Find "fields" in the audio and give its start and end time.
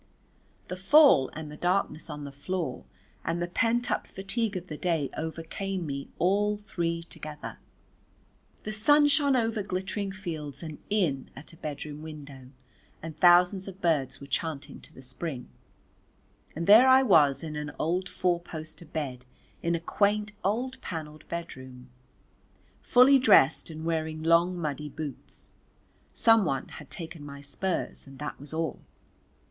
10.11-10.63